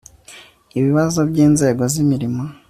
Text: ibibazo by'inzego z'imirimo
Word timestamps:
ibibazo 0.77 1.19
by'inzego 1.29 1.83
z'imirimo 1.93 2.43